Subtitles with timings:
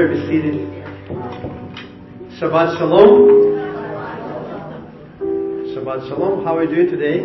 [0.00, 0.54] may be seated.
[2.38, 3.12] Shabbat Shalom.
[5.74, 6.44] Shabbat Shalom.
[6.44, 7.18] How are you doing today?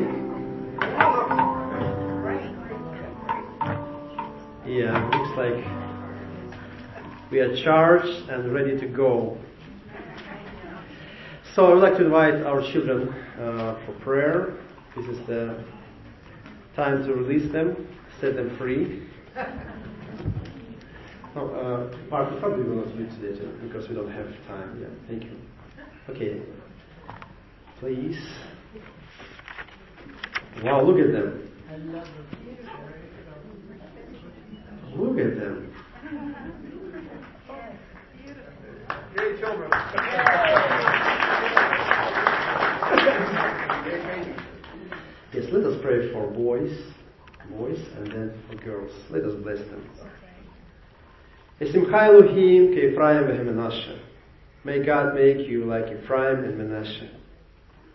[4.68, 5.64] Yeah, looks like
[7.32, 9.38] we are charged and ready to go.
[11.54, 13.08] So I would like to invite our children
[13.40, 14.54] uh, for prayer.
[14.98, 15.64] This is the
[16.76, 17.88] time to release them,
[18.20, 19.08] set them free.
[21.38, 24.80] Oh, uh, Mark, probably will not today too, because we don't have time.
[24.80, 25.38] Yeah, thank you.
[26.10, 26.42] Okay,
[27.80, 28.18] please.
[30.64, 31.52] Wow, look at them.
[34.96, 35.74] Look at them.
[39.40, 39.72] Children.
[45.34, 46.72] Yes, let us pray for boys,
[47.50, 48.92] boys, and then for girls.
[49.10, 49.90] Let us bless them.
[51.62, 53.98] Elohim Ephraim.
[54.66, 57.10] May God make you like Ephraim and Menashe.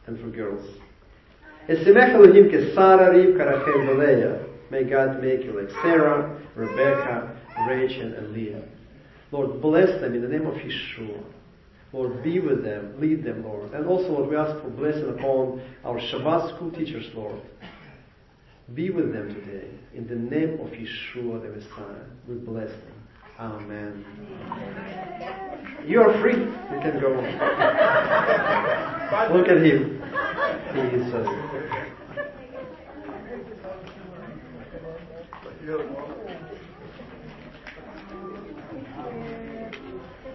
[0.06, 0.66] And for girls.
[4.70, 7.36] May God make you like Sarah, Rebecca,
[7.68, 8.62] Rachel, and Leah.
[9.30, 11.22] Lord, bless them in the name of Yeshua.
[11.92, 13.72] Lord, be with them, lead them, Lord.
[13.74, 17.40] And also, Lord, we ask for blessing upon our Shabbat school teachers, Lord.
[18.74, 19.68] Be with them today.
[19.94, 22.99] In the name of Yeshua, the Messiah, we bless them.
[23.40, 24.04] Amen.
[25.86, 26.36] You are free.
[26.36, 27.08] You can go.
[29.32, 30.02] Look at him.
[30.74, 31.24] He is uh,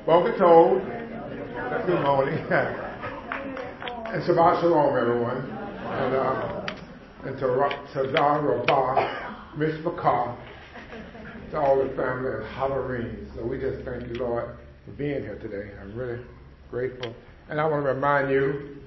[0.08, 0.82] Boker Tov.
[1.86, 2.40] Good morning.
[2.50, 5.42] and Shabbat Shalom, everyone.
[5.46, 6.66] And, uh,
[7.24, 7.46] and to
[7.94, 8.96] Tazar Rabbah,
[9.58, 10.36] Miss McCall,
[11.56, 13.30] all the family of Halloween.
[13.36, 15.72] So we just thank you, Lord, for being here today.
[15.82, 16.24] I'm really
[16.70, 17.14] grateful.
[17.50, 18.78] And I want to remind you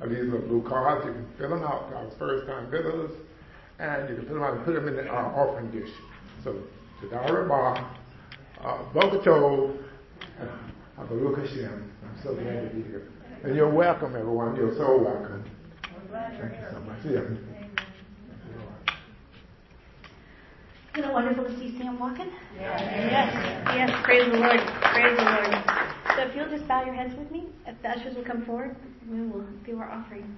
[0.00, 1.04] of these little blue cards.
[1.06, 3.10] You can fill them out to our first time visitors.
[3.78, 5.90] And you can fill them out and put them in the uh, offering dish.
[6.42, 6.56] So,
[7.02, 7.84] Tazar Rabbah,
[8.64, 9.24] uh, Baruch
[11.38, 11.92] Hashem.
[12.02, 13.08] I'm so glad to be here.
[13.44, 14.56] And you're welcome, everyone.
[14.56, 15.44] You're so welcome.
[16.10, 16.98] Thank you so much.
[17.04, 17.57] Yeah.
[20.98, 22.26] Isn't it wonderful to see Sam walking?
[22.56, 22.82] Yes.
[22.82, 23.34] Yes.
[23.72, 23.90] Yes.
[24.02, 24.58] Praise the Lord.
[24.82, 25.54] Praise the Lord.
[26.16, 28.74] So if you'll just bow your heads with me, if the ushers will come forward,
[29.08, 30.36] we will do our offering.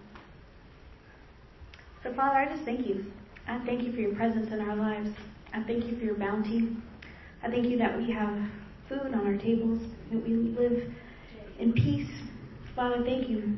[2.03, 3.06] So Father, I just thank you.
[3.48, 5.09] I thank you for your presence in our lives.
[5.54, 6.77] I thank you for your bounty.
[7.42, 8.38] I thank you that we have
[8.87, 9.81] food on our tables,
[10.12, 10.92] that we live
[11.59, 12.10] in peace.
[12.77, 13.56] Father, thank you.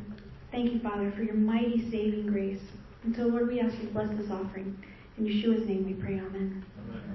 [0.52, 2.62] Thank you, Father, for your mighty saving grace.
[3.02, 4.78] And so, Lord, we ask you to bless this offering.
[5.18, 6.64] In Yeshua's name we pray, Amen.
[6.78, 7.12] Amen.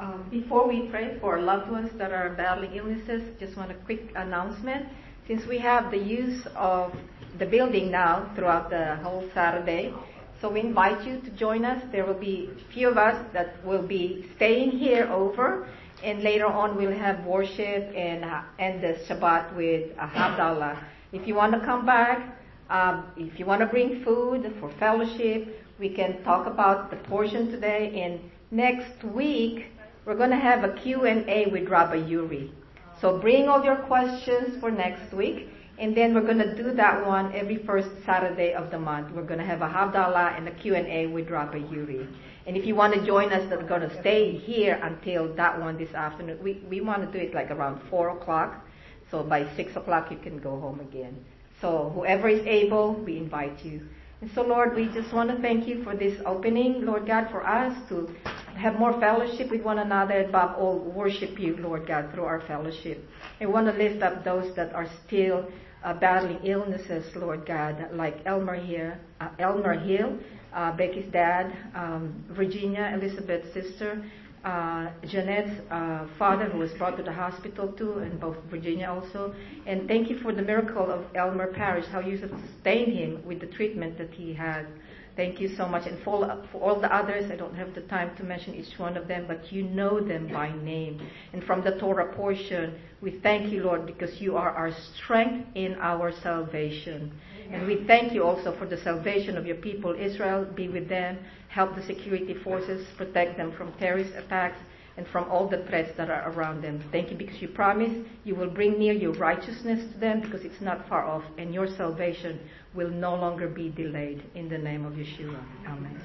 [0.00, 4.12] Um, before we pray for loved ones that are battling illnesses, just want a quick
[4.16, 4.86] announcement.
[5.28, 6.92] Since we have the use of
[7.38, 9.94] the building now throughout the whole Saturday,
[10.40, 11.82] so we invite you to join us.
[11.92, 15.68] There will be a few of us that will be staying here over,
[16.02, 20.82] and later on we'll have worship and uh, end the Shabbat with a Havdalah.
[21.12, 22.38] If you want to come back,
[22.70, 27.50] um, if you want to bring food for fellowship, we can talk about the portion
[27.50, 28.00] today.
[28.02, 29.66] And next week
[30.06, 32.50] we're going to have a Q&A with Rabbi Yuri.
[32.98, 35.48] So bring all your questions for next week.
[35.78, 39.14] And then we're going to do that one every first Saturday of the month.
[39.14, 42.08] We're going to have a Havdalah and a Q&A with Rabbi Yuri.
[42.46, 45.76] And if you want to join us, we're going to stay here until that one
[45.76, 46.38] this afternoon.
[46.42, 48.64] We, we want to do it like around 4 o'clock.
[49.12, 51.24] So by 6 o'clock you can go home again.
[51.60, 53.82] So whoever is able, we invite you.
[54.22, 57.46] And so Lord, we just want to thank you for this opening, Lord God, for
[57.46, 58.08] us to
[58.56, 62.40] have more fellowship with one another, and above all, worship you, Lord God, through our
[62.46, 63.04] fellowship.
[63.40, 65.46] I want to lift up those that are still
[65.84, 70.18] uh, battling illnesses, Lord God, like Elmer here, uh, Elmer Hill,
[70.54, 74.04] uh, Becky's dad, um, Virginia, Elizabeth's sister,
[74.44, 79.34] uh, Jeanette's uh, father, who was brought to the hospital too, and both Virginia also.
[79.66, 83.46] And thank you for the miracle of Elmer Parish, how you sustained him with the
[83.46, 84.66] treatment that he had.
[85.14, 85.86] Thank you so much.
[85.86, 88.96] And for, for all the others, I don't have the time to mention each one
[88.96, 91.06] of them, but you know them by name.
[91.32, 95.74] And from the Torah portion, we thank you, Lord, because you are our strength in
[95.74, 97.12] our salvation.
[97.50, 100.46] And we thank you also for the salvation of your people, Israel.
[100.54, 101.18] Be with them.
[101.48, 104.56] Help the security forces, protect them from terrorist attacks
[104.96, 106.82] and from all the threats that are around them.
[106.92, 107.92] Thank you because you promise
[108.24, 111.66] you will bring near your righteousness to them because it's not far off, and your
[111.66, 112.40] salvation
[112.74, 114.22] will no longer be delayed.
[114.34, 115.42] In the name of Yeshua.
[115.66, 116.00] Amen.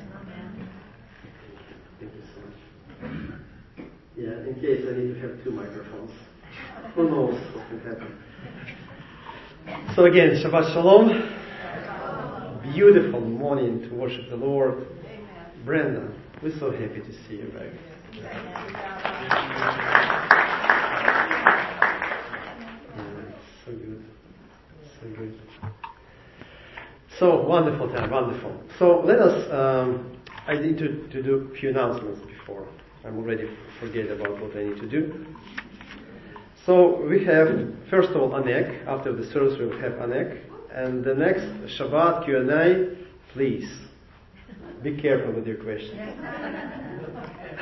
[2.00, 2.58] Thank you so much.
[4.16, 6.12] Yeah, in case I need to have two microphones.
[6.96, 8.18] Who knows what can happen.
[9.96, 11.34] So again, Shabbat Shalom.
[12.74, 14.88] Beautiful morning to worship the Lord.
[15.66, 16.12] Brenda,
[16.42, 17.74] we're so happy to see you back.
[18.14, 18.34] Yeah,
[23.66, 24.04] so good.
[25.00, 25.34] So good.
[27.20, 28.56] So wonderful time, wonderful.
[28.78, 32.68] So let us, um, I need to, to do a few announcements before.
[33.04, 33.50] I'm already
[33.80, 35.26] forget about what I need to do.
[36.66, 37.48] So we have,
[37.90, 38.86] first of all, Oneg.
[38.86, 40.42] After the service we'll have Oneg.
[40.72, 41.42] And the next
[41.80, 42.96] Shabbat Q&A,
[43.34, 43.68] please,
[44.84, 45.94] be careful with your questions.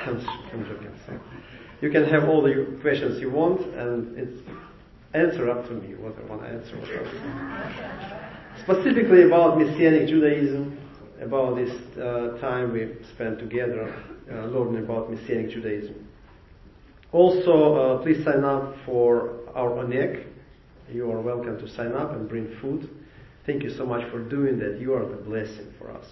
[0.06, 0.20] I'm
[0.66, 0.92] joking.
[1.06, 1.18] So
[1.82, 4.42] you can have all the questions you want and it's
[5.14, 8.22] answer up to me what I want to answer.
[8.64, 10.78] Specifically about Messianic Judaism,
[11.22, 13.94] about this uh, time we spent together
[14.32, 16.08] uh, learning about Messianic Judaism.
[17.12, 20.26] Also, uh, please sign up for our Oneg.
[20.92, 22.90] You are welcome to sign up and bring food.
[23.46, 24.80] Thank you so much for doing that.
[24.80, 26.06] You are the blessing for us.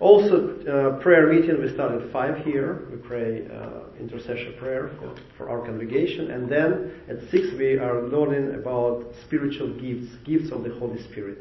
[0.00, 2.88] Also, uh, prayer meeting, we start at 5 here.
[2.90, 6.32] We pray uh, intercession prayer for, for our congregation.
[6.32, 11.38] And then at 6 we are learning about spiritual gifts, gifts of the Holy Spirit.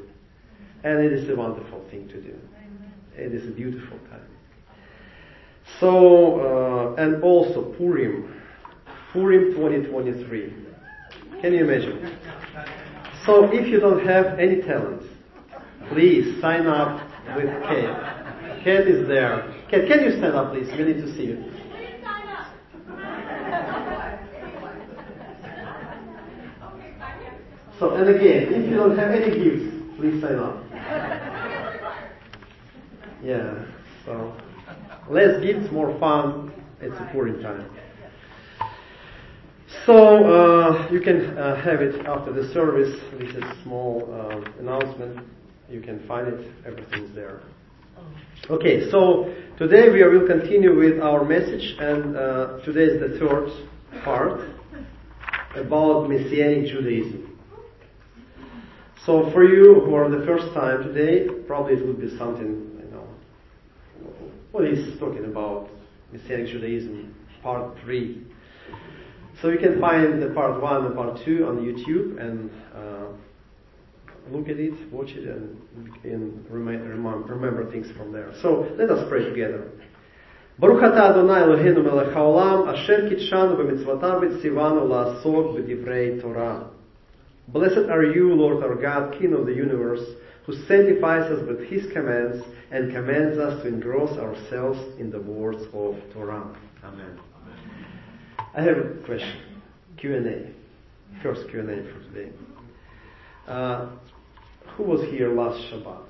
[0.83, 2.35] And it is a wonderful thing to do.
[3.15, 4.27] It is a beautiful time.
[5.79, 8.39] So, uh, and also Purim.
[9.11, 10.53] Purim 2023.
[11.41, 12.17] Can you imagine?
[13.25, 15.05] So if you don't have any talents,
[15.89, 17.01] please sign up
[17.35, 18.12] with Kate.
[18.63, 19.53] Kate is there.
[19.69, 20.69] Kate, can you stand up, please?
[20.77, 21.43] We need to see you.
[27.77, 30.63] So, and again, if you don't have any gifts, please sign up.
[33.21, 33.65] Yeah,
[34.05, 34.33] so
[35.09, 36.53] less gifts, more fun.
[36.79, 37.69] It's a Purim time.
[39.85, 42.97] So uh, you can uh, have it after the service.
[43.19, 45.19] This is a small uh, announcement.
[45.69, 46.51] You can find it.
[46.65, 47.41] Everything's there.
[48.49, 53.49] Okay, so today we will continue with our message, and uh, today is the third
[54.03, 54.41] part
[55.55, 57.39] about Messianic Judaism.
[59.05, 62.91] So for you who are the first time today, probably it would be something, you
[62.91, 63.07] know,
[64.51, 65.69] what he's talking about,
[66.11, 68.25] Messianic Judaism, part three.
[69.41, 73.07] So you can find the part one and part two on YouTube and uh,
[74.30, 75.56] look at it, watch it, and,
[76.04, 78.32] and remember, remember things from there.
[78.42, 79.70] So let us pray together.
[80.58, 86.62] ברוך אתה אדוני אלוהינו מלך העולם, אשר קידשנו במצוותיו וציוונו לעסוק בדברי תורה.
[87.52, 90.04] Blessed are you, Lord our God, King of the universe,
[90.44, 95.62] who sanctifies us with his commands and commands us to engross ourselves in the words
[95.72, 96.54] of Torah.
[96.84, 97.18] Amen.
[98.54, 99.62] I have a question.
[99.96, 100.52] Q&A.
[101.22, 102.32] First Q&A for today.
[103.46, 103.90] Uh,
[104.75, 106.05] who was here last Shabbat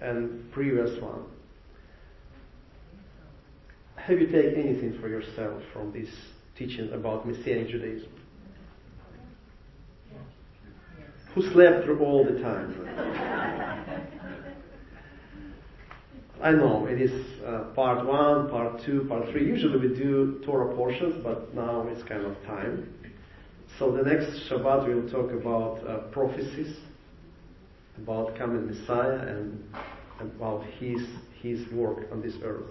[0.00, 1.24] and previous one?
[3.96, 6.08] Have you taken anything for yourself from this
[6.56, 8.08] teaching about Messianic Judaism?
[11.34, 12.80] Who slept through all the time?
[16.42, 19.46] I know it is uh, part one, part two, part three.
[19.46, 22.92] Usually we do Torah portions, but now it's kind of time.
[23.78, 26.76] So the next Shabbat we'll talk about uh, prophecies
[28.02, 29.62] about coming Messiah and
[30.20, 31.00] about his,
[31.40, 32.70] his work on this earth.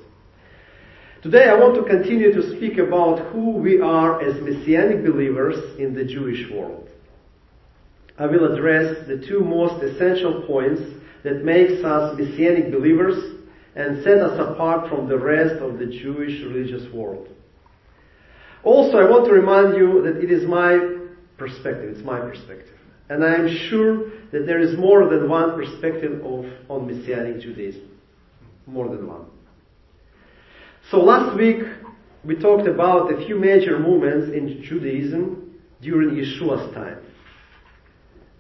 [1.22, 5.94] Today I want to continue to speak about who we are as Messianic believers in
[5.94, 6.89] the Jewish world.
[8.20, 10.82] I will address the two most essential points
[11.24, 13.39] that makes us Messianic believers
[13.75, 17.30] and set us apart from the rest of the Jewish religious world.
[18.63, 20.98] Also, I want to remind you that it is my
[21.38, 22.77] perspective, it's my perspective.
[23.10, 27.89] And I am sure that there is more than one perspective of, on Messianic Judaism.
[28.65, 29.25] More than one.
[30.89, 31.63] So last week
[32.24, 37.00] we talked about a few major movements in Judaism during Yeshua's time.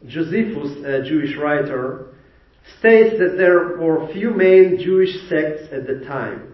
[0.07, 2.13] Josephus, a Jewish writer,
[2.79, 6.53] states that there were a few main Jewish sects at the time.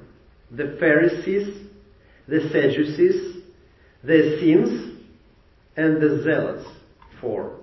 [0.52, 1.68] The Pharisees,
[2.28, 3.44] the Sadducees,
[4.04, 5.00] the Essenes,
[5.76, 6.68] and the Zealots.
[7.22, 7.59] Four.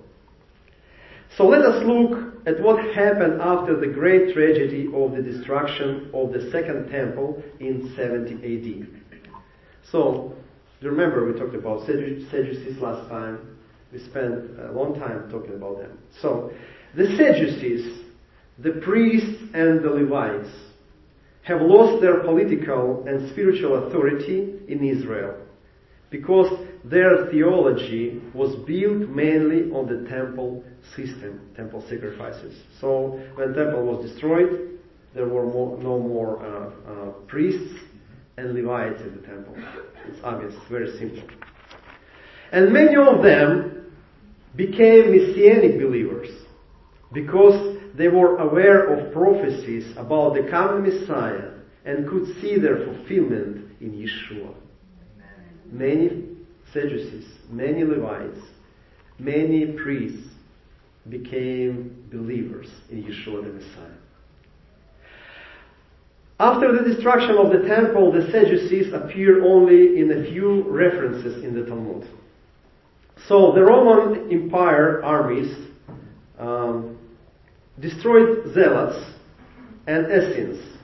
[1.37, 6.33] So let us look at what happened after the great tragedy of the destruction of
[6.33, 9.01] the second temple in 70 AD.
[9.91, 10.33] So,
[10.81, 13.55] remember we talked about Sadducees last time.
[13.93, 15.99] We spent a long time talking about them.
[16.21, 16.51] So,
[16.95, 18.03] the Sadducees,
[18.57, 20.49] the priests and the Levites,
[21.43, 25.37] have lost their political and spiritual authority in Israel
[26.09, 30.63] because their theology was built mainly on the temple
[30.95, 32.61] system, temple sacrifices.
[32.79, 34.79] So when temple was destroyed,
[35.13, 37.73] there were more, no more uh, uh, priests
[38.37, 39.55] and Levites in the temple.
[40.07, 41.27] It's obvious, very simple.
[42.51, 43.91] And many of them
[44.55, 46.29] became messianic believers
[47.13, 51.51] because they were aware of prophecies about the coming Messiah
[51.85, 54.53] and could see their fulfillment in Yeshua.
[55.71, 56.36] Many
[56.73, 58.39] Sadducees, many Levites,
[59.19, 60.27] many priests
[61.09, 63.97] became believers in Yeshua the Messiah.
[66.39, 71.55] After the destruction of the temple, the Sadducees appear only in a few references in
[71.55, 72.07] the Talmud.
[73.27, 75.55] So the Roman Empire armies
[76.37, 76.99] um,
[77.79, 79.03] destroyed Zealots
[79.87, 80.77] and Essenes.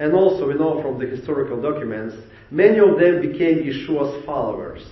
[0.00, 2.16] And also we know from the historical documents,
[2.54, 4.82] many of them became Yeshua's followers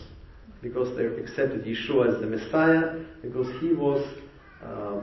[0.61, 4.04] because they accepted Yeshua as the Messiah because he was
[4.64, 5.00] uh,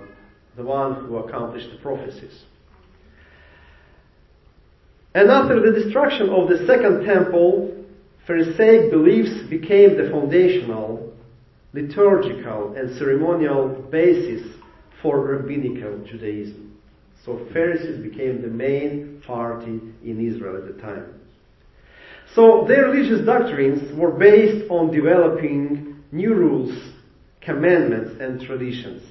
[0.58, 2.44] the one who accomplished the prophecies.
[5.16, 7.76] And after the destruction of the second temple,
[8.28, 11.14] Pharisaic beliefs became the foundational,
[11.74, 14.56] liturgical, and ceremonial basis
[15.02, 16.78] for rabbinical Judaism.
[17.26, 21.19] So Pharisees became the main party in Israel at the time.
[22.36, 26.94] So their religious doctrines were based on developing new rules,
[27.42, 29.04] commandments, and traditions.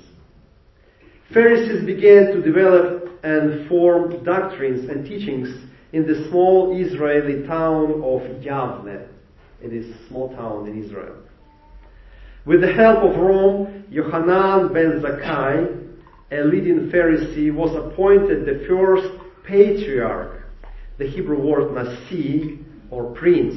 [1.33, 5.49] Pharisees began to develop and form doctrines and teachings
[5.93, 9.09] in the small Israeli town of Yavne.
[9.61, 11.17] It is a small town in Israel.
[12.45, 15.87] With the help of Rome, Yohanan ben Zakkai,
[16.31, 19.09] a leading Pharisee, was appointed the first
[19.45, 20.43] patriarch,
[20.99, 22.59] the Hebrew word nasi,
[22.91, 23.55] or prince.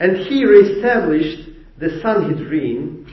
[0.00, 3.06] And he reestablished the Sanhedrin,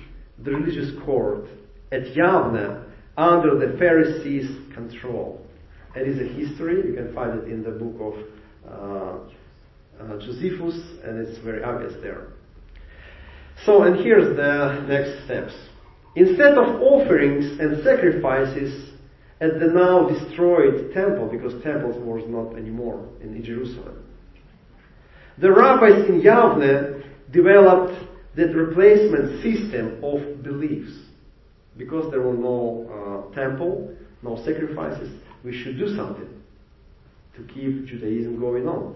[0.43, 1.45] the religious court,
[1.91, 2.83] at Yavne
[3.17, 5.45] under the Pharisees' control.
[5.95, 6.87] It is a history.
[6.87, 8.13] You can find it in the book of
[8.71, 12.27] uh, uh, Josephus, and it's very obvious there.
[13.65, 15.53] So, and here's the next steps.
[16.15, 18.91] Instead of offerings and sacrifices
[19.41, 24.05] at the now destroyed temple, because temples was not anymore in Jerusalem,
[25.39, 27.93] the rabbis in Yavne developed
[28.35, 30.91] that replacement system of beliefs.
[31.77, 35.09] Because there were no uh, temple, no sacrifices,
[35.43, 36.29] we should do something
[37.35, 38.95] to keep Judaism going on.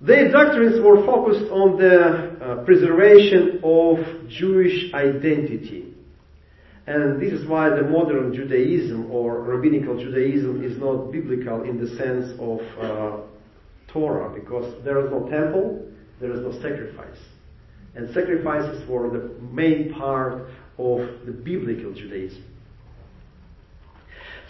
[0.00, 5.94] Their doctrines were focused on the uh, preservation of Jewish identity.
[6.86, 11.96] And this is why the modern Judaism or rabbinical Judaism is not biblical in the
[11.96, 13.22] sense of uh,
[13.88, 15.86] Torah, because there is no temple,
[16.20, 17.18] there is no sacrifice.
[17.94, 22.44] And sacrifices were the main part of the biblical Judaism.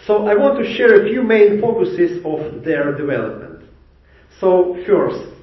[0.06, 3.68] So I want to share a few main focuses of their development.
[4.40, 5.34] So first,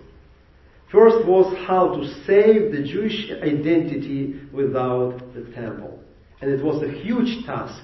[0.91, 5.99] first was how to save the Jewish identity without the temple.
[6.41, 7.83] And it was a huge task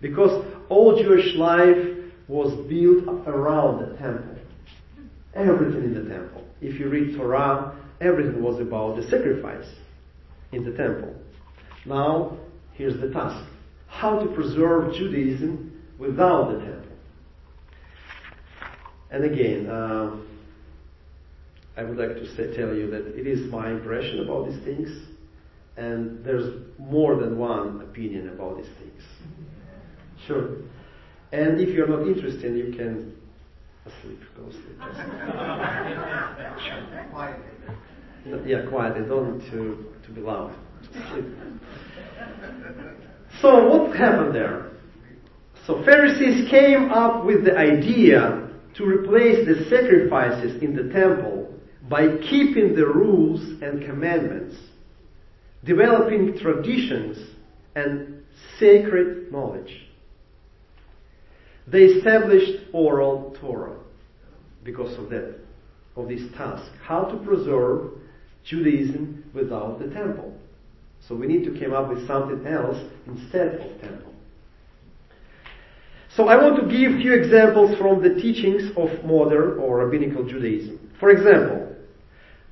[0.00, 1.96] because all Jewish life
[2.28, 4.37] was built around the temple.
[5.34, 6.44] Everything in the temple.
[6.60, 9.68] If you read Torah, everything was about the sacrifice
[10.52, 11.14] in the temple.
[11.84, 12.38] Now,
[12.72, 13.44] here's the task.
[13.86, 16.96] How to preserve Judaism without the temple.
[19.10, 20.16] And again, uh,
[21.76, 24.88] I would like to say, tell you that it is my impression about these things,
[25.76, 29.02] and there's more than one opinion about these things.
[30.26, 30.56] Sure.
[31.32, 33.14] And if you're not interested, you can
[33.88, 34.78] asleep, go asleep.
[38.46, 39.06] yeah, quietly.
[39.08, 40.54] Don't need to, to be loud.
[43.42, 44.70] So what happened there?
[45.66, 51.54] So Pharisees came up with the idea to replace the sacrifices in the temple
[51.88, 54.56] by keeping the rules and commandments,
[55.64, 57.18] developing traditions
[57.76, 58.22] and
[58.58, 59.87] sacred knowledge.
[61.70, 63.76] They established oral Torah
[64.64, 65.38] because of that,
[65.96, 66.70] of this task.
[66.82, 67.92] How to preserve
[68.44, 70.34] Judaism without the temple.
[71.06, 74.14] So we need to come up with something else instead of temple.
[76.16, 80.24] So I want to give a few examples from the teachings of modern or rabbinical
[80.24, 80.90] Judaism.
[80.98, 81.76] For example,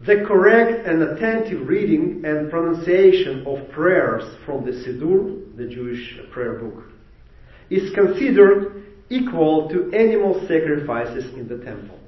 [0.07, 6.59] the correct and attentive reading and pronunciation of prayers from the Siddur, the Jewish prayer
[6.59, 6.85] book,
[7.71, 11.99] is considered equal to animal sacrifices in the temple.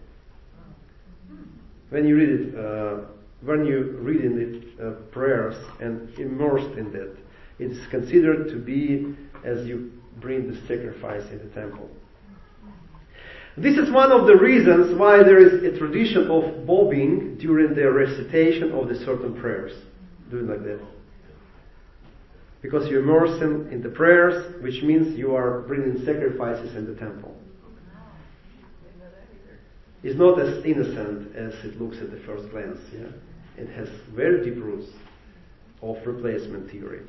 [1.91, 3.05] When you read it, uh,
[3.43, 4.37] when you read in
[4.79, 7.17] the uh, prayers and immersed in that,
[7.59, 9.15] it's considered to be
[9.45, 11.89] as you bring the sacrifice in the temple.
[13.57, 17.91] This is one of the reasons why there is a tradition of bobbing during the
[17.91, 19.73] recitation of the certain prayers.
[20.31, 20.81] Doing like that.
[22.61, 26.95] Because you immerse him in the prayers, which means you are bringing sacrifices in the
[26.99, 27.37] temple.
[30.03, 33.09] It's not as innocent as it looks at the first glance, yeah?
[33.57, 34.89] It has very deep roots
[35.83, 37.03] of replacement theory.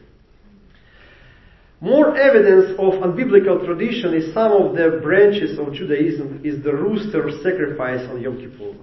[1.82, 7.30] More evidence of unbiblical tradition is some of the branches of Judaism is the rooster
[7.42, 8.74] sacrifice on Yom Kippur.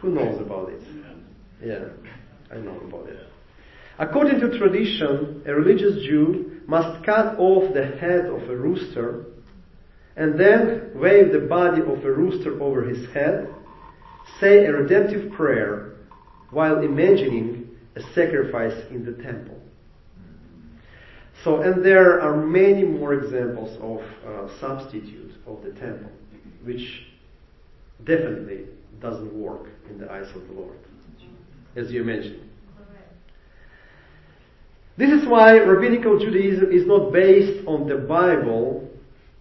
[0.00, 0.82] Who knows about it?
[1.64, 1.88] Yeah,
[2.50, 3.31] I know about it.
[4.02, 9.26] According to tradition, a religious Jew must cut off the head of a rooster
[10.16, 13.48] and then wave the body of a rooster over his head,
[14.40, 15.92] say a redemptive prayer
[16.50, 19.56] while imagining a sacrifice in the temple.
[21.44, 26.10] So, and there are many more examples of uh, substitute of the temple,
[26.64, 27.04] which
[28.02, 28.64] definitely
[29.00, 30.78] doesn't work in the eyes of the Lord,
[31.76, 32.48] as you mentioned.
[34.96, 38.90] This is why rabbinical Judaism is not based on the Bible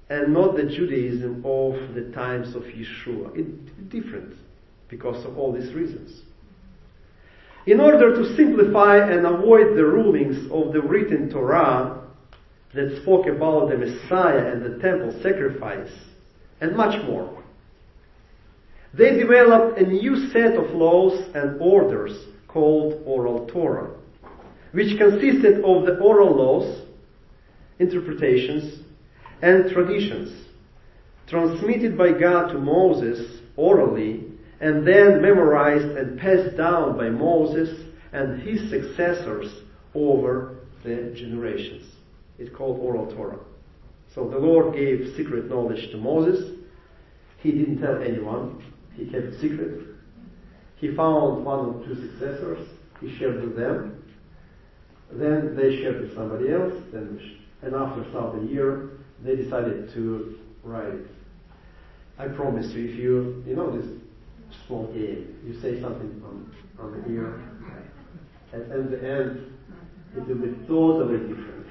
[0.09, 3.31] and not the Judaism of the times of Yeshua.
[3.35, 4.35] It's different
[4.87, 6.21] because of all these reasons.
[7.65, 12.01] In order to simplify and avoid the rulings of the written Torah
[12.73, 15.91] that spoke about the Messiah and the temple sacrifice,
[16.59, 17.43] and much more,
[18.93, 23.91] they developed a new set of laws and orders called Oral Torah,
[24.71, 26.87] which consisted of the oral laws,
[27.79, 28.83] interpretations,
[29.41, 30.47] and traditions
[31.31, 34.25] transmitted by God to Moses orally
[34.59, 39.47] and then memorized and passed down by Moses and his successors
[39.95, 41.87] over the generations.
[42.37, 43.39] It's called oral Torah.
[44.13, 46.59] So the Lord gave secret knowledge to Moses.
[47.39, 48.61] He didn't tell anyone.
[48.93, 49.87] He kept it secret.
[50.75, 52.67] He found one or two successors.
[52.99, 54.03] He shared with them.
[55.13, 56.73] Then they shared with somebody else.
[56.91, 57.19] Then,
[57.61, 58.89] and after about a year,
[59.23, 61.07] they decided to write it.
[62.17, 63.87] I promise you, if you, you know this
[64.67, 65.35] small game.
[65.45, 67.41] You say something from, from here,
[68.53, 69.53] and at the end,
[70.15, 71.67] it will be totally different.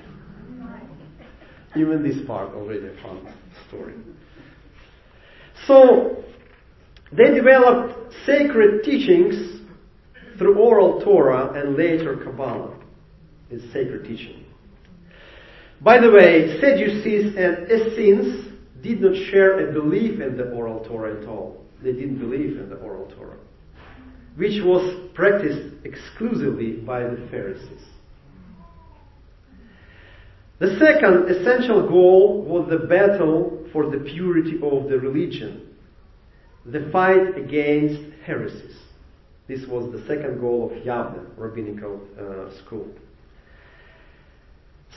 [1.76, 3.32] Even this part already a fun
[3.68, 3.94] story.
[5.66, 6.24] So,
[7.12, 9.60] they developed sacred teachings
[10.38, 12.79] through oral Torah and later Kabbalah.
[13.50, 14.44] Is sacred teaching.
[15.80, 18.46] By the way, Sadducees and Essenes
[18.82, 22.68] did not share a belief in the oral Torah at all they didn't believe in
[22.68, 23.38] the oral Torah,
[24.36, 27.84] which was practiced exclusively by the Pharisees.
[30.58, 35.68] The second essential goal was the battle for the purity of the religion,
[36.66, 38.76] the fight against heresies.
[39.48, 42.88] This was the second goal of Yavne, rabbinical uh, school.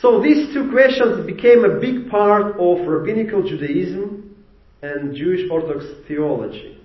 [0.02, 4.36] So these two questions became a big part of rabbinical Judaism
[4.82, 6.78] and Jewish Orthodox theology.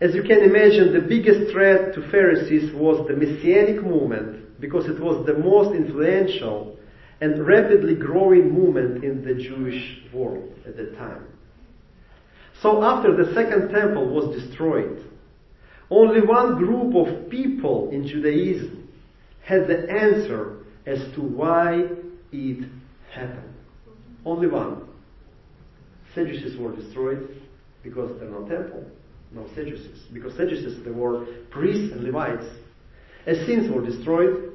[0.00, 5.00] As you can imagine, the biggest threat to Pharisees was the Messianic movement because it
[5.00, 6.76] was the most influential
[7.20, 11.26] and rapidly growing movement in the Jewish world at that time.
[12.62, 15.02] So after the second temple was destroyed,
[15.90, 18.88] only one group of people in Judaism
[19.42, 21.88] had the answer as to why
[22.32, 22.68] it
[23.12, 23.54] happened.
[24.24, 24.88] Only one.
[26.14, 27.42] Sadducees were destroyed
[27.82, 28.84] because there no temple
[29.32, 32.44] no Sadducees, because Sadducees they were priests and Levites.
[33.26, 34.52] Essenes were destroyed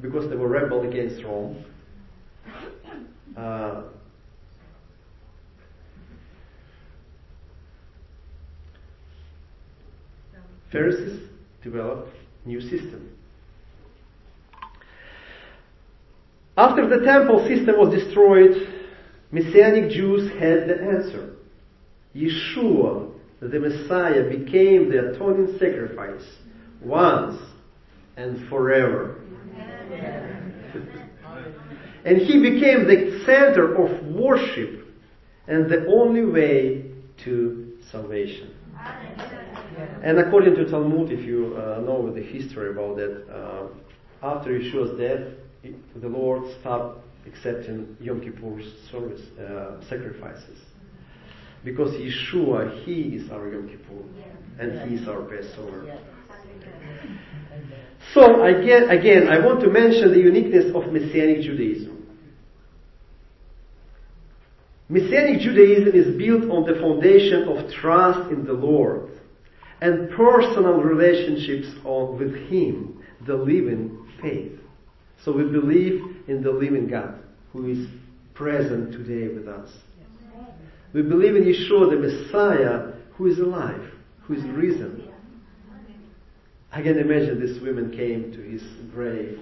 [0.00, 1.64] because they were rebel against Rome.
[3.36, 3.82] Uh,
[10.72, 11.28] Pharisees
[11.62, 12.10] developed
[12.44, 13.15] new system.
[16.56, 18.72] After the temple system was destroyed,
[19.30, 21.36] Messianic Jews had the answer.
[22.14, 26.24] Yeshua the Messiah became the atoning sacrifice
[26.80, 27.38] once
[28.16, 29.20] and forever.
[32.04, 34.86] and he became the center of worship
[35.48, 36.90] and the only way
[37.24, 38.54] to salvation.
[40.02, 43.68] And according to Talmud, if you uh, know the history about that, uh,
[44.22, 45.28] after Yeshua's death,
[45.96, 50.58] the Lord stopped accepting Yom Kippur's service uh, sacrifices
[51.64, 54.02] Because Yeshua, He is our Yom Kippur.
[54.58, 55.98] And He is our Passover.
[58.14, 62.06] So again, again, I want to mention the uniqueness of Messianic Judaism.
[64.88, 69.10] Messianic Judaism is built on the foundation of trust in the Lord
[69.80, 74.52] and personal relationships with Him, the living faith.
[75.24, 77.18] So we believe in the living God
[77.52, 77.88] who is
[78.34, 79.70] present today with us.
[80.92, 83.90] We believe in Yeshua, the Messiah, who is alive,
[84.22, 85.08] who is risen.
[86.72, 89.40] I can imagine this woman came to his grave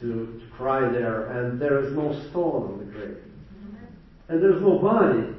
[0.00, 3.18] to cry there, and there is no stone on the grave.
[4.28, 5.34] And there's no body.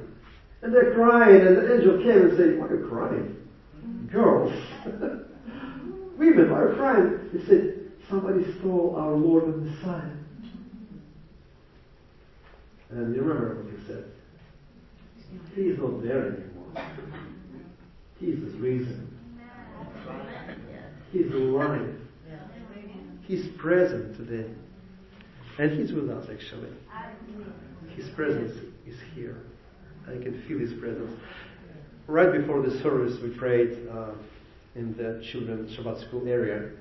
[0.62, 3.36] And they're crying, and the angel came and said, Why are you crying?
[4.12, 4.52] Girls.
[6.18, 7.18] Women, are you crying?
[7.32, 7.81] He said,
[8.12, 10.02] Somebody stole our Lord and Messiah.
[12.90, 14.04] And you remember what he said.
[15.54, 16.92] He is not there anymore.
[18.20, 19.18] He is risen.
[21.10, 21.96] He's alive.
[23.22, 24.50] He's present today.
[25.58, 26.68] And He's with us actually.
[27.96, 28.52] His presence
[28.86, 29.38] is here.
[30.06, 31.18] I can feel His presence.
[32.06, 34.10] Right before the service, we prayed uh,
[34.74, 36.72] in the children's Shabbat school area,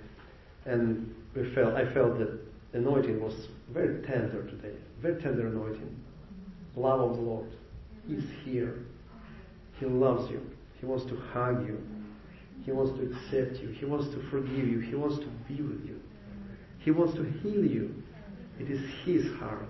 [0.65, 2.39] and we felt I felt that
[2.73, 3.33] anointing was
[3.71, 5.95] very tender today, very tender anointing.
[6.75, 7.51] Love of the Lord.
[8.07, 8.85] He's here.
[9.79, 10.41] He loves you.
[10.79, 11.81] He wants to hug you.
[12.63, 13.69] He wants to accept you.
[13.69, 14.79] He wants to forgive you.
[14.79, 15.99] He wants to be with you.
[16.79, 17.93] He wants to heal you.
[18.59, 19.69] It is His heart.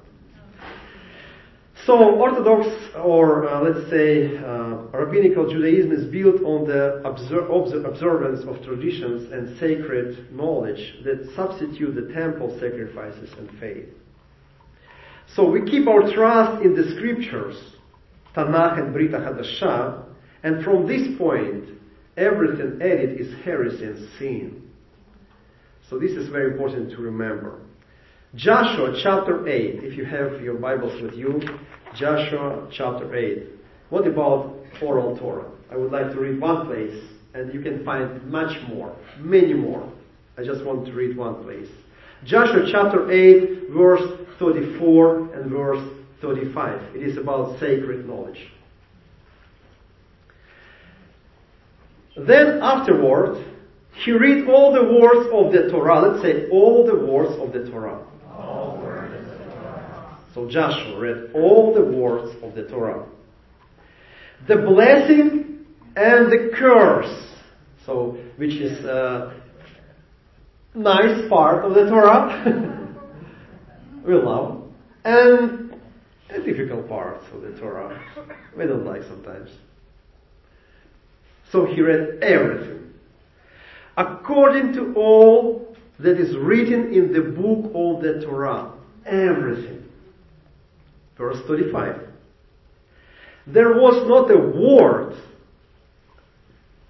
[1.86, 8.46] So, Orthodox, or uh, let's say uh, rabbinical Judaism is built on the obser- observance
[8.48, 13.90] of traditions and sacred knowledge that substitute the temple sacrifices and faith.
[15.36, 17.58] So we keep our trust in the scriptures,
[18.36, 20.04] Tanakh and Brit Hadashah,
[20.44, 21.66] and from this point,
[22.16, 24.70] everything added is heresy and sin.
[25.90, 27.60] So this is very important to remember.
[28.36, 31.42] Joshua chapter 8, if you have your Bibles with you,
[31.96, 33.44] Joshua chapter 8.
[33.90, 35.52] What about oral Torah?
[35.70, 36.98] I would like to read one place,
[37.34, 39.92] and you can find much more, many more.
[40.38, 41.68] I just want to read one place.
[42.24, 45.86] Joshua chapter 8, verse 34 and verse
[46.22, 46.96] 35.
[46.96, 48.48] It is about sacred knowledge.
[52.16, 53.46] Then afterward,
[54.06, 56.00] he read all the words of the Torah.
[56.00, 58.08] Let's say all the words of the Torah.
[60.34, 63.06] So Joshua read all the words of the Torah.
[64.48, 65.66] The blessing
[65.96, 67.28] and the curse.
[67.86, 69.42] So, which is a
[70.74, 72.96] nice part of the Torah.
[74.08, 74.64] we love.
[75.04, 75.76] And
[76.30, 78.02] a difficult part of the Torah.
[78.58, 79.50] We don't like sometimes.
[81.52, 82.94] So he read everything.
[83.98, 88.72] According to all that is written in the book of the Torah.
[89.06, 89.91] Everything.
[91.22, 92.02] Verse 35.
[93.46, 95.16] There was not a word.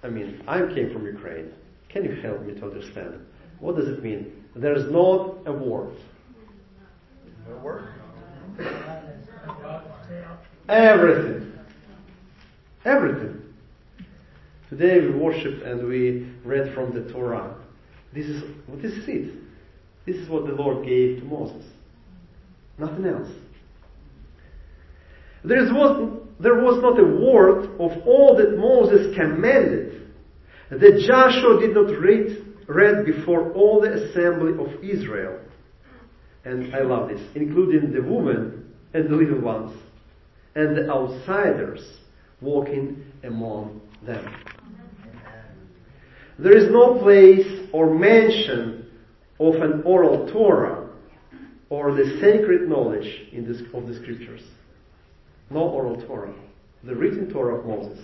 [0.02, 1.52] I mean, I came from Ukraine.
[1.90, 3.20] Can you help me to understand?
[3.60, 4.32] What does it mean?
[4.56, 5.98] There's not a word.
[7.46, 7.88] No word?
[10.66, 11.52] Everything.
[12.86, 13.42] Everything.
[14.70, 17.54] Today we worship and we read from the Torah.
[18.14, 18.42] This is
[18.78, 19.34] this is it.
[20.06, 21.66] This is what the Lord gave to Moses.
[22.78, 23.28] Nothing else.
[25.44, 30.12] There, is, was, there was not a word of all that Moses commanded
[30.70, 35.38] that Joshua did not read, read before all the assembly of Israel.
[36.44, 39.76] And I love this, including the women and the little ones,
[40.54, 41.80] and the outsiders
[42.40, 44.34] walking among them.
[46.38, 48.86] There is no place or mention
[49.38, 50.88] of an oral Torah
[51.68, 54.42] or the sacred knowledge in this, of the scriptures.
[55.52, 56.34] No oral Torah.
[56.84, 57.98] The written Torah of Moses,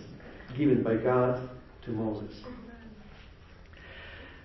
[0.56, 1.48] given by God
[1.84, 2.34] to Moses.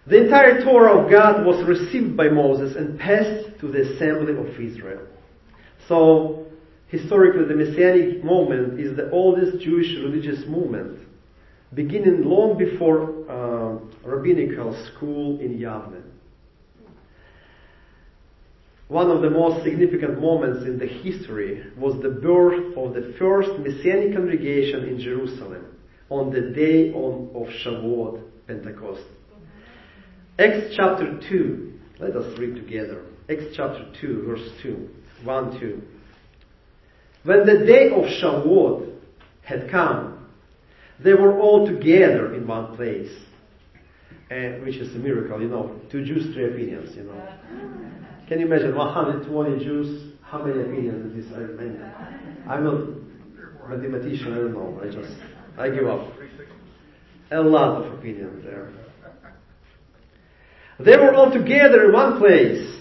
[0.07, 4.47] The entire Torah of God was received by Moses and passed to the assembly of
[4.59, 5.05] Israel.
[5.87, 6.45] So,
[6.87, 10.99] historically, the Messianic movement is the oldest Jewish religious movement,
[11.73, 16.03] beginning long before uh, rabbinical school in Yavne.
[18.87, 23.49] One of the most significant moments in the history was the birth of the first
[23.59, 25.65] Messianic congregation in Jerusalem
[26.09, 29.03] on the day of Shavuot, Pentecost.
[30.37, 31.73] Acts chapter 2.
[31.99, 33.05] Let us read together.
[33.29, 34.89] Acts chapter 2, verse 2.
[35.23, 35.81] 1, 2.
[37.23, 38.93] When the day of Shavuot
[39.43, 40.23] had come,
[41.03, 43.11] They were all together in one place.
[44.29, 45.79] And, which is a miracle, you know.
[45.91, 48.02] Two Jews, three opinions, you know.
[48.33, 50.13] Can you imagine 120 Jews?
[50.23, 51.37] How many opinions is this?
[51.37, 51.79] I mean,
[52.49, 54.81] I'm not a mathematician, I don't know.
[54.81, 55.13] I just,
[55.55, 56.11] I give up.
[57.29, 58.73] A lot of opinions there.
[60.79, 62.75] They were all together in one place.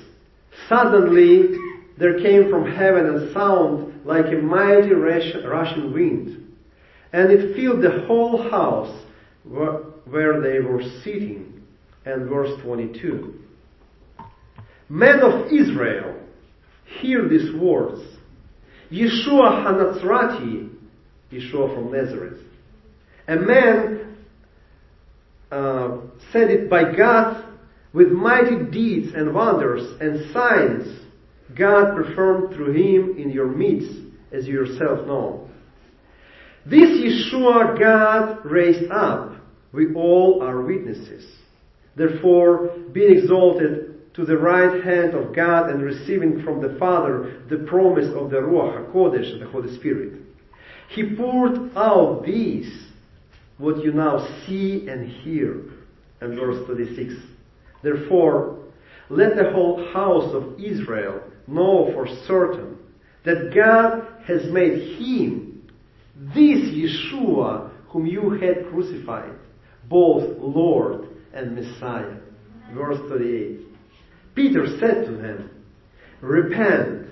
[0.71, 1.55] Suddenly,
[1.99, 6.51] there came from heaven a sound like a mighty rushing wind,
[7.13, 9.05] and it filled the whole house
[9.45, 11.63] where they were sitting.
[12.07, 13.42] And verse 22.
[14.93, 16.21] Men of Israel,
[17.01, 18.03] hear these words.
[18.91, 20.69] Yeshua Hanatzrati,
[21.33, 22.39] Yeshua from Nazareth,
[23.27, 24.19] a man
[25.51, 25.97] uh,
[26.31, 27.43] said it by God
[27.95, 31.07] with mighty deeds and wonders and signs
[31.57, 33.99] God performed through him in your midst,
[34.31, 35.49] as you yourself know.
[36.67, 36.91] This
[37.33, 39.37] Yeshua God raised up,
[39.73, 41.25] we all are witnesses.
[41.97, 47.65] Therefore, being exalted to the right hand of God and receiving from the Father the
[47.69, 50.21] promise of the Ruach HaKodesh, the Holy Spirit,
[50.89, 52.89] He poured out these,
[53.59, 55.63] what you now see and hear.
[56.21, 57.15] And verse 36.
[57.83, 58.59] Therefore,
[59.09, 62.79] let the whole house of Israel know for certain
[63.25, 65.69] that God has made him,
[66.35, 69.33] this Yeshua, whom you had crucified,
[69.89, 72.17] both Lord and Messiah.
[72.73, 73.72] Verse 38.
[74.35, 75.51] Peter said to them,
[76.21, 77.09] Repent,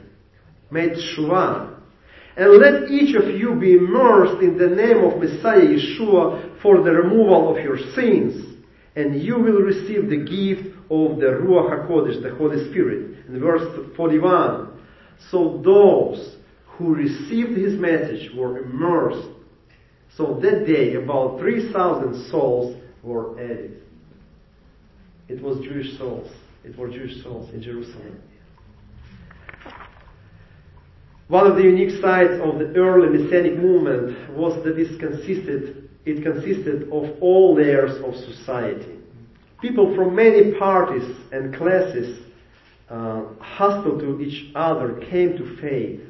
[0.70, 1.76] make Shua,
[2.36, 6.92] and let each of you be immersed in the name of Messiah Yeshua for the
[6.92, 8.50] removal of your sins
[8.96, 13.26] and you will receive the gift of the Ruach HaKodesh, the Holy Spirit.
[13.28, 13.62] In verse
[13.96, 14.80] 41,
[15.30, 19.28] so those who received his message were immersed.
[20.16, 23.82] So that day, about 3,000 souls were added.
[25.28, 26.30] It was Jewish souls.
[26.64, 28.20] It were Jewish souls in Jerusalem.
[31.28, 36.22] One of the unique sides of the early Messianic movement was that it consisted it
[36.22, 38.98] consisted of all layers of society.
[39.60, 42.24] People from many parties and classes,
[42.88, 46.00] uh, hostile to each other, came to faith,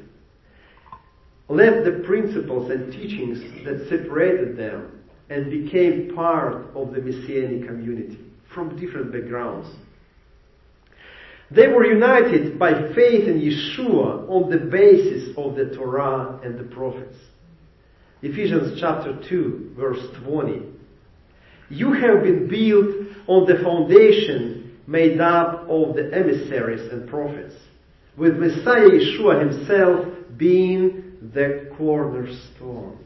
[1.49, 8.17] left the principles and teachings that separated them, and became part of the Messianic community
[8.53, 9.67] from different backgrounds.
[11.53, 16.63] They were united by faith in Yeshua on the basis of the Torah and the
[16.63, 17.17] prophets.
[18.21, 20.61] Ephesians chapter 2 verse 20.
[21.69, 27.55] You have been built on the foundation made up of the emissaries and prophets,
[28.17, 30.05] with Messiah Yeshua himself
[30.37, 32.97] being the cornerstone.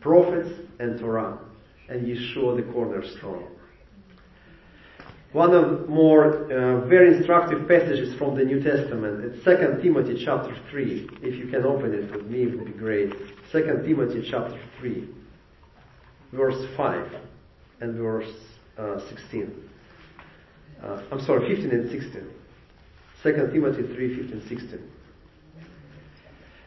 [0.00, 1.38] Prophets and Torah,
[1.88, 3.48] and Yeshua the cornerstone.
[5.32, 10.54] One of more uh, very instructive passages from the New Testament, it's 2 Timothy chapter
[10.70, 11.08] 3.
[11.22, 13.14] If you can open it with me, it would be great.
[13.50, 15.08] 2 Timothy chapter 3,
[16.32, 17.12] verse 5
[17.80, 18.30] and verse
[18.76, 19.68] uh, 16.
[20.84, 22.30] Uh, I'm sorry, 15 and 16.
[23.22, 24.90] 2 Timothy 3, 15, 16.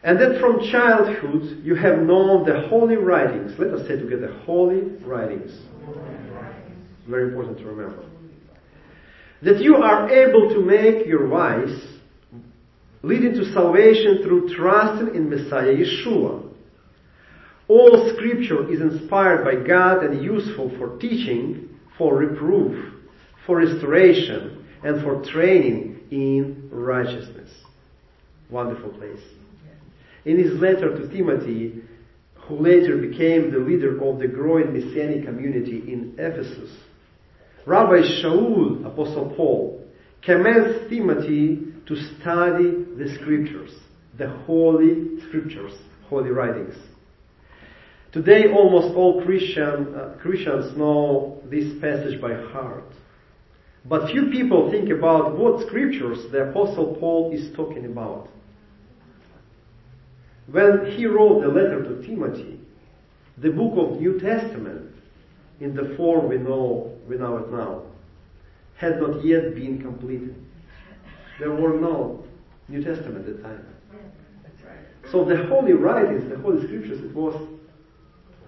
[0.02, 3.52] And that from childhood you have known the holy writings.
[3.60, 5.52] Let us say together, holy writings.
[7.06, 8.02] Very important to remember
[9.46, 11.80] that you are able to make your wise,
[13.02, 16.52] leading to salvation through trusting in Messiah Yeshua.
[17.68, 22.92] All scripture is inspired by God and useful for teaching, for reproof,
[23.46, 27.50] for restoration, and for training in righteousness.
[28.50, 29.22] Wonderful place.
[30.24, 31.82] In his letter to Timothy,
[32.34, 36.70] who later became the leader of the growing Messianic community in Ephesus,
[37.66, 39.84] Rabbi Shaul, Apostle Paul,
[40.24, 43.72] commands Timothy to study the scriptures,
[44.16, 45.72] the holy scriptures,
[46.08, 46.76] holy writings.
[48.12, 52.84] Today, almost all Christian, uh, Christians know this passage by heart.
[53.84, 58.28] But few people think about what scriptures the Apostle Paul is talking about.
[60.50, 62.60] When he wrote the letter to Timothy,
[63.38, 64.95] the book of New Testament,
[65.60, 67.82] in the form we know, we know it now,
[68.76, 70.34] had not yet been completed.
[71.38, 72.24] There were no
[72.68, 73.66] New Testament at the time.
[75.10, 77.34] So the holy writings, the holy scriptures, it was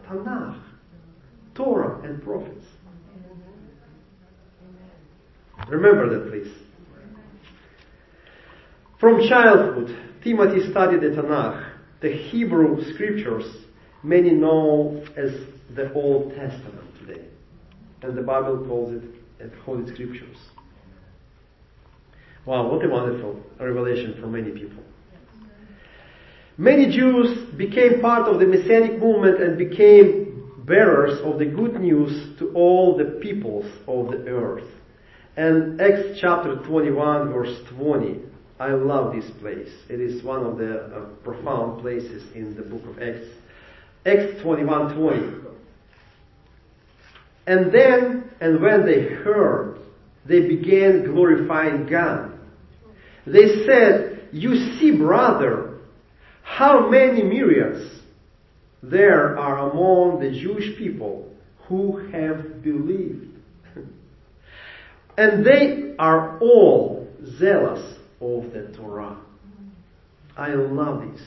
[0.07, 0.61] Tanakh,
[1.55, 2.65] Torah, and prophets.
[5.69, 6.53] Remember that, please.
[8.99, 13.45] From childhood, Timothy studied the Tanakh, the Hebrew scriptures,
[14.03, 15.33] many know as
[15.77, 16.88] the Old Testament
[18.03, 19.03] And the Bible calls it
[19.39, 20.37] the Holy Scriptures.
[22.47, 24.83] Wow, what a wonderful revelation for many people.
[26.57, 32.39] Many Jews became part of the Messianic movement and became bearers of the good news
[32.39, 34.67] to all the peoples of the earth.
[35.37, 38.23] And Acts chapter 21 verse 20.
[38.59, 39.69] I love this place.
[39.89, 43.27] It is one of the uh, profound places in the book of Acts.
[44.05, 45.48] Acts 21:20.
[47.49, 49.79] And then, and when they heard,
[50.27, 52.39] they began glorifying God.
[53.27, 55.79] They said, You see, brother,
[56.43, 58.03] how many myriads
[58.83, 61.33] there are among the Jewish people
[61.69, 63.39] who have believed.
[65.17, 67.09] and they are all
[67.39, 69.17] zealous of the Torah.
[70.37, 71.23] I love this.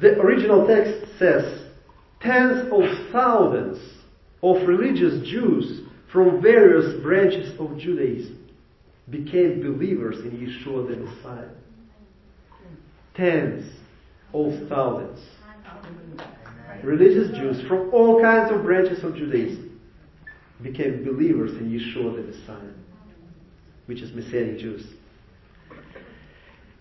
[0.00, 1.68] The original text says,
[2.20, 3.78] tens of thousands
[4.44, 5.80] of religious Jews
[6.12, 8.46] from various branches of Judaism
[9.10, 11.48] became believers in Yeshua the Messiah.
[13.14, 13.72] Tens
[14.34, 15.20] of thousands.
[16.82, 19.80] Religious Jews from all kinds of branches of Judaism
[20.62, 22.72] became believers in Yeshua the Messiah,
[23.86, 24.86] which is Messianic Jews.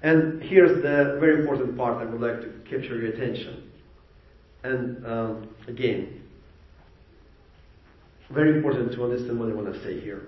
[0.02, 3.72] And here's the very important part I would like to capture your attention.
[4.64, 6.23] And um, again,
[8.34, 10.28] very important to understand what I want to say here.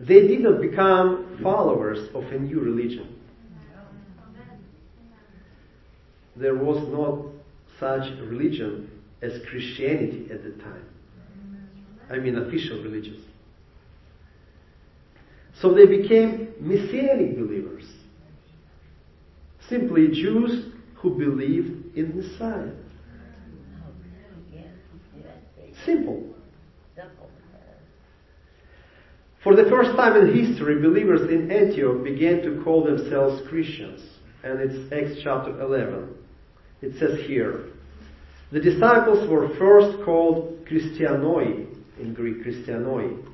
[0.00, 3.18] They did not become followers of a new religion.
[6.36, 7.26] There was not
[7.78, 8.90] such religion
[9.22, 10.84] as Christianity at the time.
[12.10, 13.24] I mean, official religions.
[15.60, 17.84] So they became Messianic believers.
[19.68, 22.70] Simply Jews who believed in Messiah.
[25.84, 26.32] Simple.
[29.42, 34.00] For the first time in history, believers in Antioch began to call themselves Christians.
[34.44, 36.14] And it's Acts chapter 11.
[36.80, 37.64] It says here,
[38.52, 41.66] the disciples were first called Christianoi
[41.98, 43.24] in Greek, Christianoi.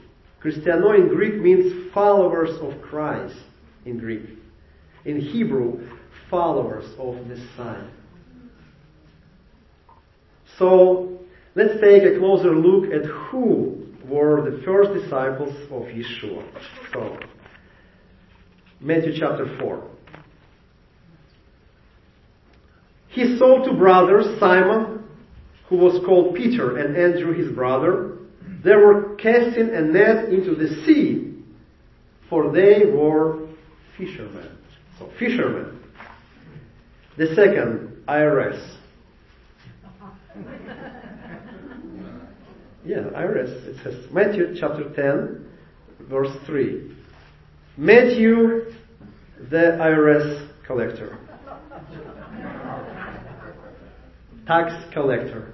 [0.43, 3.37] Christianoi in Greek means followers of Christ
[3.85, 4.23] in Greek.
[5.05, 5.89] In Hebrew,
[6.31, 7.89] followers of Messiah.
[10.59, 11.19] So,
[11.55, 13.78] let's take a closer look at who
[14.09, 16.45] were the first disciples of Yeshua.
[16.93, 17.19] So,
[18.81, 19.83] Matthew chapter 4.
[23.09, 25.05] He saw two brothers, Simon,
[25.69, 28.19] who was called Peter, and Andrew his brother.
[28.65, 31.35] They were casting a net into the sea,
[32.31, 33.49] for they were
[33.97, 34.57] fishermen.
[34.99, 35.81] So, fishermen.
[37.17, 38.77] The second, IRS.
[42.89, 43.51] Yeah, IRS.
[43.67, 45.47] It says Matthew chapter 10,
[46.09, 46.97] verse 3.
[47.77, 48.73] Matthew,
[49.51, 51.19] the IRS collector.
[54.47, 55.53] Tax collector.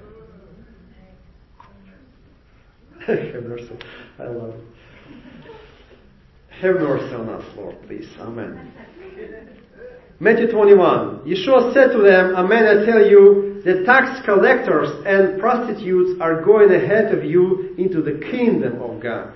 [3.04, 3.78] Have mercy.
[4.20, 4.60] I love it.
[6.60, 8.08] Have mercy on us, Lord, please.
[8.20, 8.72] Amen.
[10.20, 11.20] Matthew 21.
[11.20, 16.70] Yeshua said to them, Amen, I tell you, the tax collectors and prostitutes are going
[16.70, 19.34] ahead of you into the kingdom of God.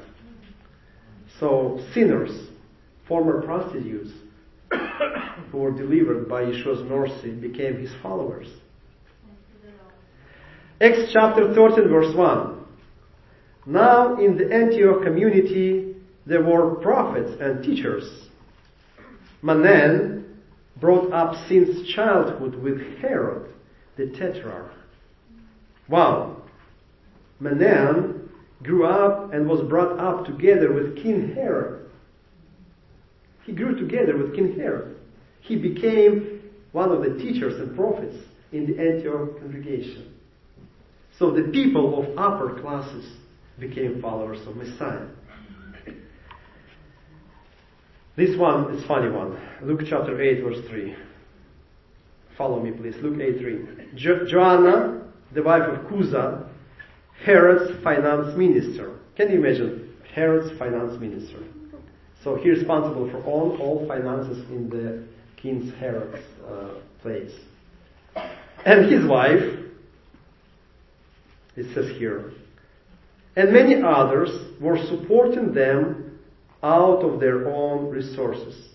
[1.41, 2.49] So, sinners,
[3.07, 4.11] former prostitutes,
[5.51, 8.49] who were delivered by Yeshua's mercy, became his followers.
[10.81, 12.59] Acts chapter 13, verse 1.
[13.67, 18.29] Now in the Antioch community there were prophets and teachers.
[19.43, 20.18] Manaen
[20.81, 23.51] brought up since childhood with Herod,
[23.97, 24.73] the Tetrarch.
[25.89, 26.43] Wow.
[27.41, 28.29] Manaen
[28.63, 31.91] grew up and was brought up together with King Herod.
[33.45, 34.97] He grew together with King Herod.
[35.41, 36.43] He became
[36.73, 38.17] one of the teachers and prophets
[38.53, 40.15] in the Antioch congregation.
[41.19, 43.11] So the people of upper classes
[43.59, 45.07] became followers of Messiah.
[48.19, 49.39] This one is funny one.
[49.63, 50.93] Luke chapter 8 verse 3.
[52.37, 52.97] Follow me please.
[53.01, 53.91] Luke 8 3.
[53.95, 56.49] Jo- Joanna, the wife of Chuza,
[57.25, 58.99] Herod's finance minister.
[59.17, 59.95] Can you imagine?
[60.13, 61.39] Herod's finance minister.
[62.25, 65.07] So he's responsible for all, all finances in the
[65.41, 67.31] King's Herod's uh, place.
[68.67, 69.61] And his wife,
[71.55, 72.33] it says here,
[73.37, 76.08] and many others were supporting them
[76.63, 78.71] out of their own resources.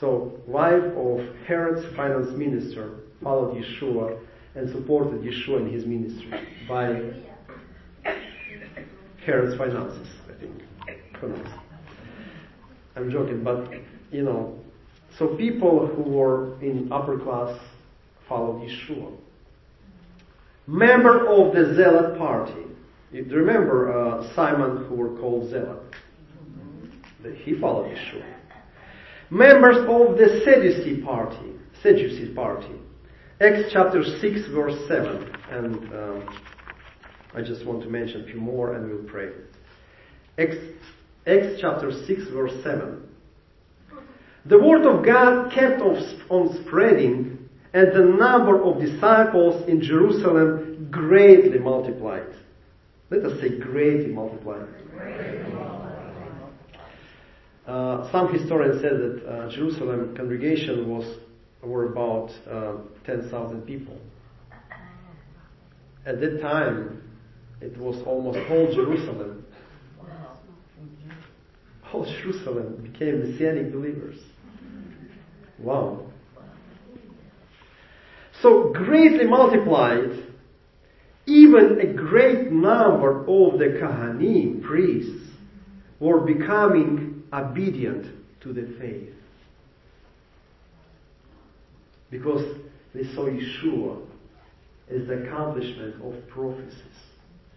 [0.00, 4.18] So, wife of Herod's finance minister followed Yeshua,
[4.54, 6.30] and supported Yeshua in his ministry
[6.68, 7.12] by
[9.24, 10.62] Herod's finances, I think.
[11.20, 11.46] Who knows?
[12.96, 13.70] I'm joking, but
[14.10, 14.58] you know,
[15.18, 17.58] so people who were in upper class
[18.28, 19.12] followed Yeshua.
[20.66, 22.52] Member of the Zealot party.
[23.10, 25.87] You remember uh, Simon, who were called Zealot?
[27.36, 28.24] He followed Yeshua.
[29.30, 31.52] Members of the Sadducee party.
[31.82, 32.74] Sadducee party.
[33.40, 35.32] Acts chapter 6 verse 7.
[35.50, 36.32] And uh,
[37.34, 39.28] I just want to mention a few more and we'll pray.
[40.38, 40.56] Acts,
[41.26, 43.02] Acts chapter 6 verse 7.
[44.46, 47.38] The word of God kept on spreading
[47.74, 52.26] and the number of disciples in Jerusalem greatly multiplied.
[53.10, 54.68] Let us say greatly multiplied.
[57.68, 61.18] Uh, some historians said that uh, Jerusalem congregation was
[61.62, 63.98] were about uh, 10,000 people.
[66.06, 67.02] At that time,
[67.60, 69.44] it was almost whole Jerusalem.
[71.82, 74.18] Whole Jerusalem became Messianic believers.
[75.58, 76.06] Wow.
[78.40, 80.24] So greatly multiplied,
[81.26, 85.28] even a great number of the Kahanim, priests,
[86.00, 88.06] were becoming obedient
[88.40, 89.14] to the faith.
[92.10, 92.58] Because
[92.94, 94.00] they saw Yeshua
[94.90, 96.74] as the accomplishment of prophecies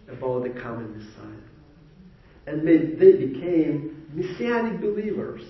[0.08, 1.42] about the coming Messiah.
[2.46, 5.42] And they, became messianic believers.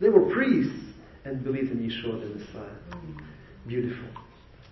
[0.00, 3.00] They were priests and believed in Yeshua the Messiah.
[3.66, 4.08] Beautiful.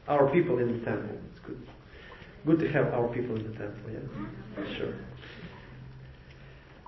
[0.09, 1.17] Our people in the temple.
[1.31, 1.63] It's good.
[2.47, 4.77] Good to have our people in the temple, yeah?
[4.77, 4.95] Sure.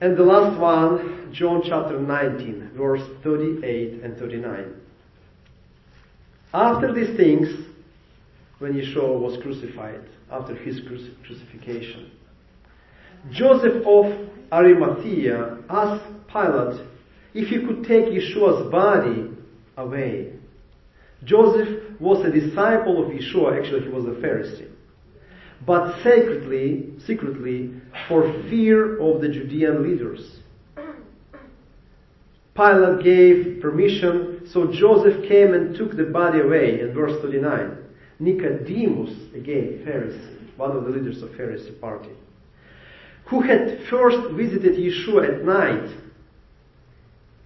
[0.01, 4.75] And the last one, John chapter 19, verse 38 and 39.
[6.55, 7.49] After these things,
[8.59, 12.11] when Yeshua was crucified, after his crucifixion,
[13.31, 16.87] Joseph of Arimathea asked Pilate
[17.35, 19.31] if he could take Yeshua's body
[19.77, 20.33] away.
[21.25, 24.71] Joseph was a disciple of Yeshua, actually he was a Pharisee.
[25.67, 27.71] But secretly, secretly,
[28.09, 30.39] for fear of the Judean leaders.
[32.55, 37.77] Pilate gave permission, so Joseph came and took the body away in verse 39.
[38.19, 42.11] Nicodemus, again, Pharisee, one of the leaders of the Pharisee party,
[43.27, 45.91] who had first visited Yeshua at night,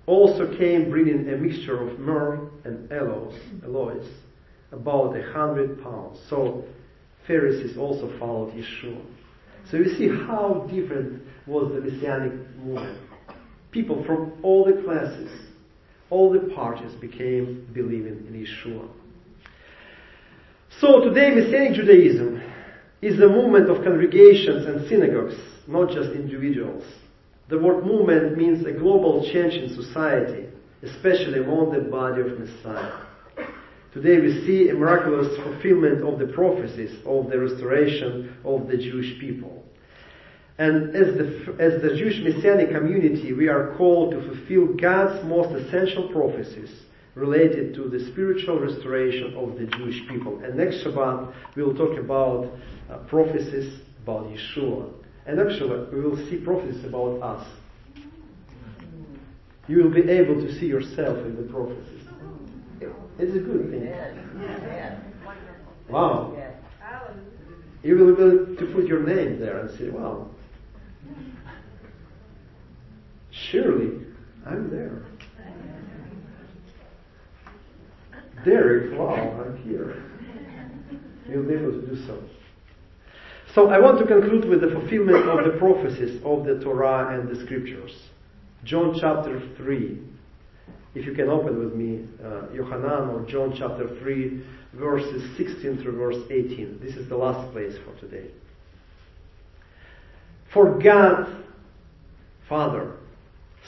[0.06, 3.34] also came bringing a mixture of myrrh and aloes,
[3.64, 4.06] aloes
[4.72, 6.18] about a hundred pounds.
[6.28, 6.64] So
[7.26, 9.00] Pharisees also followed Yeshua.
[9.70, 12.98] So you see how different was the Messianic movement.
[13.70, 15.30] People from all the classes,
[16.10, 18.88] all the parties became believing in Yeshua.
[20.80, 22.42] So today Messianic Judaism
[23.00, 25.34] is a movement of congregations and synagogues,
[25.66, 26.84] not just individuals.
[27.48, 30.46] The word movement means a global change in society,
[30.82, 33.03] especially among the body of Messiah.
[33.94, 39.20] Today we see a miraculous fulfillment of the prophecies of the restoration of the Jewish
[39.20, 39.62] people.
[40.58, 45.54] And as the, as the Jewish Messianic community, we are called to fulfill God's most
[45.54, 46.70] essential prophecies
[47.14, 50.42] related to the spiritual restoration of the Jewish people.
[50.42, 52.50] And next Shabbat, we will talk about
[52.90, 54.92] uh, prophecies about Yeshua.
[55.26, 57.46] And actually, we will see prophecies about us.
[59.68, 62.03] You will be able to see yourself in the prophecies.
[63.18, 63.92] It's a good thing.
[65.88, 66.36] Wow.
[67.82, 70.30] You will be able to put your name there and say, wow,
[73.30, 74.06] surely
[74.46, 75.02] I'm there.
[78.44, 80.02] Derek, wow, I'm here.
[81.28, 82.22] You'll be able to do so.
[83.54, 87.28] So I want to conclude with the fulfillment of the prophecies of the Torah and
[87.28, 88.10] the scriptures.
[88.64, 90.00] John chapter 3.
[90.94, 95.96] If you can open with me, uh, Yohanan or John chapter 3, verses 16 through
[95.96, 96.78] verse 18.
[96.80, 98.30] This is the last place for today.
[100.52, 101.44] For God,
[102.48, 102.96] Father,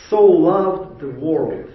[0.09, 1.71] so loved the world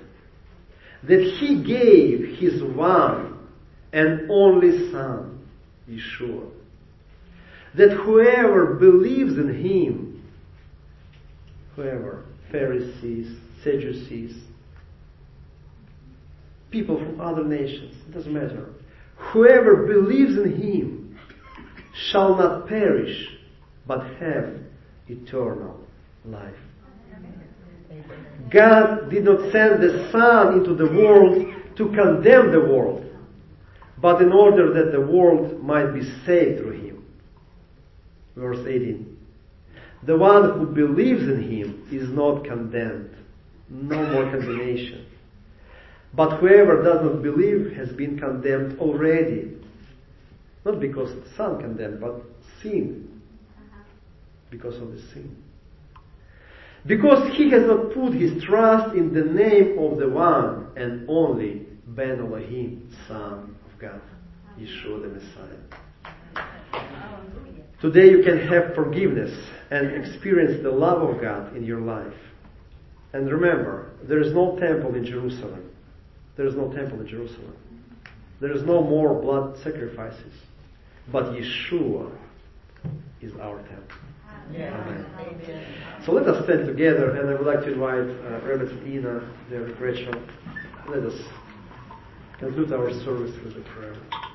[1.04, 3.48] that he gave his one
[3.92, 5.46] and only Son,
[5.90, 6.50] Yeshua,
[7.76, 10.24] that whoever believes in him,
[11.76, 14.36] whoever, Pharisees, Sadducees,
[16.72, 18.70] people from other nations, it doesn't matter,
[19.18, 21.20] whoever believes in him
[22.10, 23.28] shall not perish,
[23.86, 24.56] but have
[25.08, 25.80] eternal
[26.26, 26.56] life.
[28.50, 31.46] God did not send the Son into the world
[31.78, 33.06] to condemn the world,
[34.02, 37.06] but in order that the world might be saved through him.
[38.36, 39.18] Verse 18.
[40.04, 43.16] The one who believes in him is not condemned.
[43.70, 45.06] No more condemnation.
[46.14, 49.58] But whoever does not believe has been condemned already.
[50.66, 52.22] Not because Son condemned, but
[52.62, 53.22] sin.
[54.50, 55.36] Because of the sin.
[56.86, 61.68] Because he has not put his trust in the name of the one and only
[61.88, 64.02] Ben Elohim, Son of God,
[64.60, 65.62] Yeshua the Messiah.
[67.80, 69.32] Today you can have forgiveness
[69.72, 72.14] and experience the love of God in your life.
[73.14, 75.71] And remember, there is no temple in Jerusalem.
[76.42, 77.54] There is no temple in Jerusalem.
[78.40, 80.34] There is no more blood sacrifices.
[81.12, 82.12] But Yeshua
[83.22, 83.98] is our temple.
[84.50, 85.06] Amen.
[86.04, 89.22] So let us stand together, and I would like to invite uh, Reverend Ina,
[89.52, 90.16] Derek Rachel.
[90.90, 91.22] Let us
[92.40, 94.31] conclude our service with a prayer.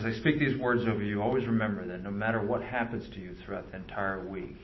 [0.00, 3.20] As I speak these words over you, always remember that no matter what happens to
[3.20, 4.56] you throughout the entire week,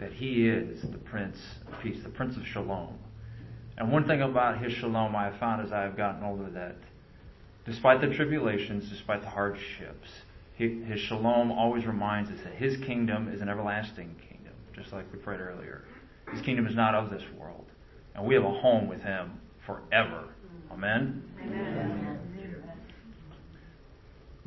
[0.00, 1.36] that He is the Prince
[1.70, 2.98] of Peace, the Prince of Shalom.
[3.76, 6.76] And one thing about His Shalom I have found as I have gotten older that
[7.66, 10.08] despite the tribulations, despite the hardships,
[10.56, 15.18] His Shalom always reminds us that His kingdom is an everlasting kingdom, just like we
[15.18, 15.84] prayed earlier.
[16.32, 17.66] His kingdom is not of this world.
[18.14, 19.32] And we have a home with Him
[19.66, 20.30] forever.
[20.72, 21.24] Amen?
[21.42, 22.27] Amen.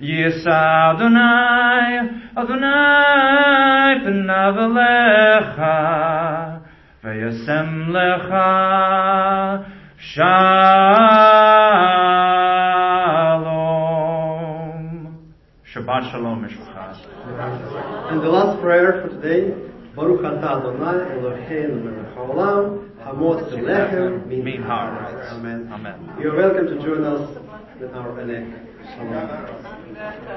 [0.00, 1.92] Yisa Adonai,
[2.36, 5.78] Adonai panav alecha,
[7.02, 9.64] v'yasem lecha
[9.96, 10.36] shalom.
[15.72, 16.98] Shabbat shalom, Mishpachas.
[18.12, 19.54] And the last prayer for today,
[19.94, 22.64] Baruch atah Adonai Eloheinu melech haolam,
[23.00, 25.32] hamot lechem min haaretz.
[25.32, 25.68] Amen.
[25.72, 25.96] Amen.
[26.20, 27.30] You are welcome to join us
[27.80, 28.75] in our Oneg.
[28.94, 30.36] ありがとうございます。